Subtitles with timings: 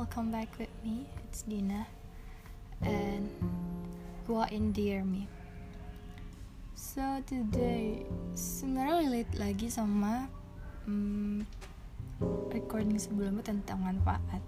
[0.00, 1.04] welcome back with me.
[1.28, 1.84] It's Dina,
[2.80, 3.28] and
[4.24, 5.28] you are in Dear Me.
[6.72, 10.24] So today sebenarnya relate lagi sama
[10.88, 11.44] hmm,
[12.48, 14.40] recording sebelumnya tentang manfaat.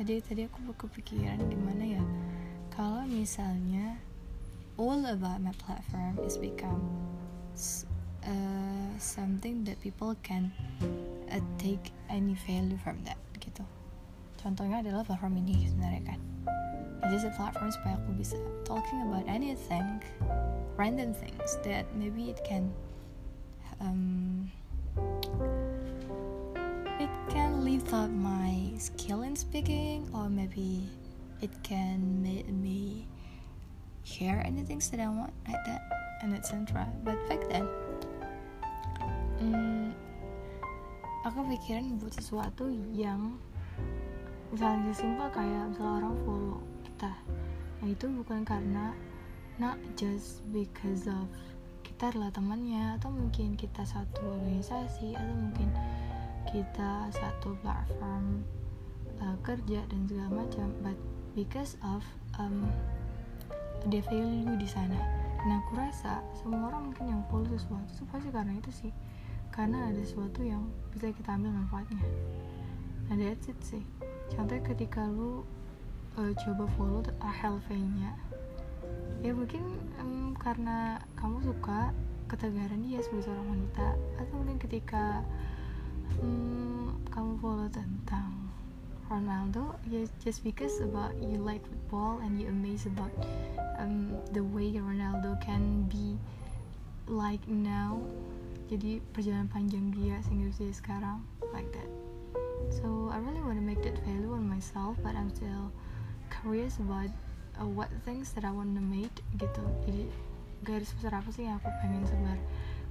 [0.00, 2.04] Jadi tadi aku kepikiran gimana ya
[2.72, 4.00] kalau misalnya
[4.80, 6.80] all about my platform is become
[8.24, 10.48] uh, something that people can
[11.28, 13.60] uh, take any value from that gitu.
[14.38, 16.20] Contohnya adalah platform ini sebenarnya kan.
[17.02, 20.02] It's just a platform supaya aku bisa talking about anything,
[20.78, 22.70] random things that maybe it can
[23.82, 24.50] um,
[26.98, 30.86] it can lift up my skill in speaking or maybe
[31.40, 33.06] it can make me
[34.02, 35.82] share anything that I want like that
[36.22, 36.86] and etc.
[37.06, 37.66] But back then,
[39.38, 39.94] um,
[41.22, 43.38] aku pikiran buat sesuatu yang
[44.48, 47.12] misalnya simpel kayak misalnya orang follow kita.
[47.84, 48.96] Nah itu bukan karena
[49.60, 51.28] not just because of
[51.84, 55.68] kita adalah temannya atau mungkin kita satu organisasi atau mungkin
[56.48, 58.46] kita satu platform
[59.20, 60.96] uh, kerja dan segala macam but
[61.36, 62.00] because of
[62.40, 62.64] um,
[63.84, 64.96] ada value di sana.
[65.38, 68.92] Dan aku rasa semua orang mungkin yang follow sesuatu itu pasti karena itu sih.
[69.52, 72.02] Karena ada sesuatu yang bisa kita ambil manfaatnya.
[73.08, 75.44] Nah that's it sih contohnya ketika lu
[76.18, 78.12] uh, coba follow HLV nya
[79.22, 79.62] ya mungkin
[79.98, 81.90] um, karena kamu suka
[82.30, 83.86] ketegaran dia sebagai seorang wanita
[84.20, 85.24] atau mungkin ketika
[86.22, 88.48] um, kamu follow tentang
[89.08, 93.10] Ronaldo ya just because about you like football and you amazed about
[93.80, 96.20] um, the way Ronaldo can be
[97.08, 97.96] like now.
[98.68, 101.24] Jadi perjalanan panjang dia sehingga bisa sekarang
[101.56, 101.97] like that
[102.70, 105.72] so I really want to make that value on myself but I'm still
[106.30, 107.10] curious about
[107.60, 109.62] uh, what things that I want to make gitu.
[109.86, 110.04] Jadi
[110.62, 112.38] garis besar apa sih yang aku pengen sebar?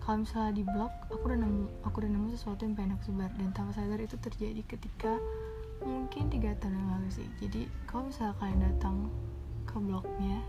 [0.04, 3.32] Kalau misalnya di blog aku udah nemu aku udah nemu sesuatu yang pengen aku sebar
[3.36, 5.20] dan tanpa sadar itu terjadi ketika
[5.84, 7.28] mungkin tiga tahun yang lalu sih.
[7.40, 8.96] Jadi kalau misalnya kalian datang
[9.68, 10.40] ke blognya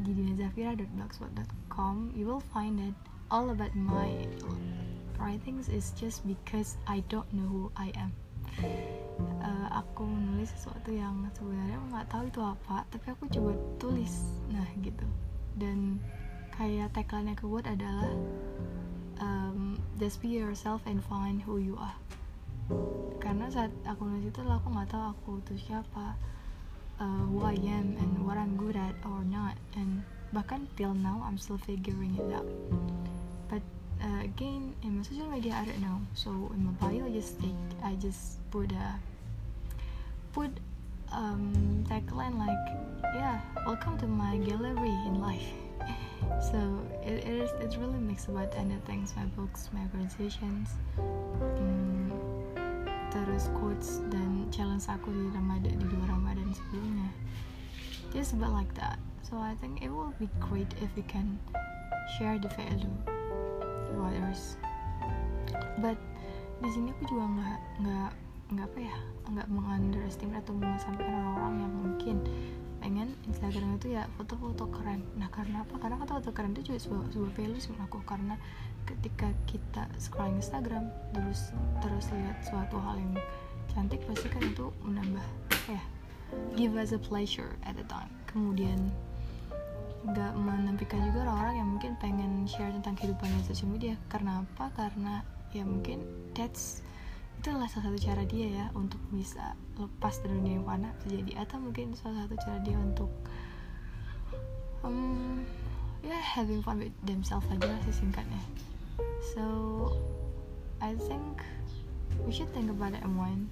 [0.00, 2.96] di dinazafira.blogspot.com you will find that
[3.28, 4.24] all about my
[5.30, 8.10] writings is just because I don't know who I am.
[9.38, 14.26] Uh, aku menulis sesuatu yang sebenarnya aku nggak tahu itu apa tapi aku coba tulis.
[14.50, 15.06] Nah gitu.
[15.54, 16.02] Dan
[16.58, 18.10] kayak tagline aku buat adalah
[19.22, 21.94] um, just be yourself and find who you are.
[23.22, 26.18] Karena saat aku nulis itu aku nggak tahu aku tuh siapa
[26.98, 29.54] uh, who I am and what I'm good at or not.
[29.78, 30.02] And
[30.34, 32.50] bahkan till now I'm still figuring it out
[34.02, 36.00] uh, again in my social media I don't know.
[36.14, 38.98] So in my bio I just take, I just put a
[40.32, 40.50] put
[41.12, 42.64] um, tagline like
[43.14, 45.52] yeah welcome to my gallery in life.
[46.52, 46.60] So
[47.02, 50.68] it, it is it's really mixed about anything my books my organizations
[51.40, 52.12] um,
[53.10, 57.08] terus quotes dan challenge aku di Ramadan di dua Ramadan sebelumnya.
[58.12, 59.00] Just about like that.
[59.24, 61.40] So I think it will be great if we can
[62.18, 63.19] share the value
[63.90, 64.56] to others
[65.82, 65.98] but
[66.60, 68.10] di sini aku juga nggak nggak
[68.50, 68.96] nggak apa ya
[69.30, 72.16] nggak mengunderestimate atau mengesampingkan orang-orang yang mungkin
[72.80, 75.04] pengen Instagram itu ya foto-foto keren.
[75.20, 75.76] Nah karena apa?
[75.76, 78.40] Karena foto-foto keren itu juga sebuah, sebuah value sih aku karena
[78.88, 81.52] ketika kita scrolling Instagram terus
[81.84, 83.14] terus lihat suatu hal yang
[83.70, 85.22] cantik pasti kan itu menambah
[85.70, 85.82] ya
[86.56, 88.10] give us a pleasure at the time.
[88.26, 88.90] Kemudian
[90.00, 93.94] nggak menampilkan juga orang-orang yang mungkin pengen share tentang kehidupannya di sosial media.
[94.08, 94.72] Karena apa?
[94.72, 95.20] Karena
[95.52, 96.80] ya mungkin that's
[97.40, 101.56] itulah salah satu cara dia ya untuk bisa lepas dari dunia yang fana terjadi atau
[101.56, 103.08] mungkin salah satu cara dia untuk
[104.84, 105.40] um,
[106.04, 108.40] ya yeah, having fun with themselves aja lah sih singkatnya.
[109.32, 109.44] So
[110.84, 111.40] I think
[112.24, 113.48] we should think about it one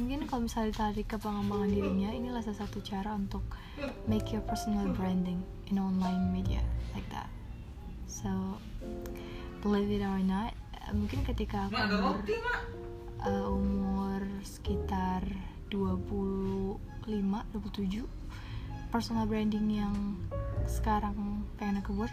[0.00, 3.44] mungkin kalau misalnya ditarik ke pengembangan dirinya inilah salah satu cara untuk
[4.08, 6.64] make your personal branding in online media
[6.96, 7.28] like that.
[8.08, 8.56] So
[9.60, 10.56] believe it or not
[10.96, 12.16] mungkin ketika aku umur
[13.28, 15.20] uh, umur sekitar
[15.68, 18.08] 25 27
[18.88, 20.16] personal branding yang
[20.64, 22.10] sekarang pengen aku buat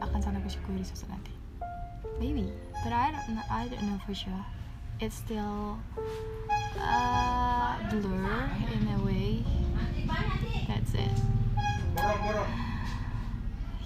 [0.00, 1.36] akan sangat bersyukuri suatu nanti.
[2.16, 2.48] Maybe
[2.80, 4.61] but I don't know, I don't know for sure
[5.02, 5.80] it's still
[6.78, 9.42] uh, blur in a way.
[10.68, 11.10] That's it.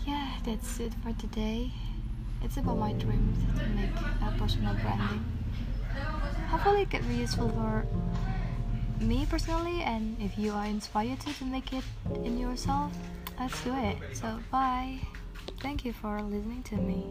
[0.07, 1.73] Yeah that's it for today.
[2.43, 5.25] It's about my dreams to make a personal branding.
[6.49, 7.87] Hopefully it can be useful for
[9.01, 11.85] me personally and if you are inspired to, to make it
[12.25, 12.93] in yourself
[13.41, 13.97] let's do it.
[14.13, 15.01] So bye.
[15.61, 17.07] Thank you for listening to me